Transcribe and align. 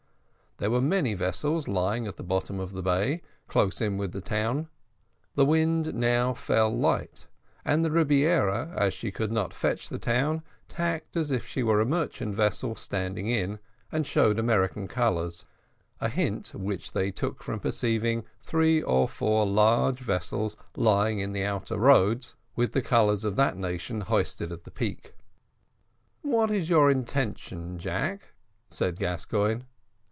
There 0.57 0.69
were 0.69 0.79
many 0.81 1.15
vessels 1.15 1.67
lying 1.67 2.05
at 2.05 2.17
the 2.17 2.23
bottom 2.23 2.59
of 2.59 2.73
the 2.73 2.83
bay, 2.83 3.23
close 3.47 3.81
in 3.81 3.97
with 3.97 4.11
the 4.11 4.21
town; 4.21 4.67
the 5.33 5.43
wind 5.43 5.95
now 5.95 6.35
fell 6.35 6.69
light, 6.69 7.25
and 7.65 7.83
the 7.83 7.89
Rebiera, 7.89 8.71
as 8.77 8.93
she 8.93 9.09
could 9.11 9.31
not 9.31 9.55
fetch 9.55 9.89
the 9.89 9.97
town, 9.97 10.43
tacked 10.67 11.17
as 11.17 11.31
if 11.31 11.47
she 11.47 11.63
were 11.63 11.81
a 11.81 11.85
merchant 11.85 12.35
vessel 12.35 12.75
standing 12.75 13.27
in, 13.27 13.57
and 13.91 14.05
showed 14.05 14.37
American 14.37 14.87
colours, 14.87 15.45
a 15.99 16.09
hint 16.09 16.53
which 16.53 16.91
they 16.91 17.09
took 17.09 17.41
from 17.41 17.59
perceiving 17.59 18.23
three 18.43 18.83
or 18.83 19.07
four 19.07 19.47
large 19.47 19.97
vessels 20.01 20.57
lying 20.77 21.17
in 21.19 21.31
the 21.33 21.43
outer 21.43 21.79
roads, 21.79 22.35
with 22.55 22.73
the 22.73 22.83
colours 22.83 23.23
of 23.23 23.35
that 23.35 23.57
nation 23.57 24.01
hoisted 24.01 24.51
at 24.51 24.63
the 24.65 24.69
peak. 24.71 25.15
"What 26.21 26.51
is 26.51 26.69
your 26.69 26.91
intention, 26.91 27.79
Jack?" 27.79 28.35
said 28.69 28.99
Gascoigne. 28.99 29.61